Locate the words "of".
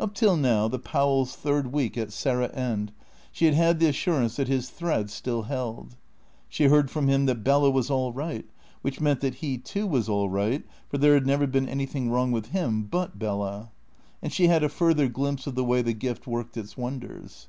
15.46-15.54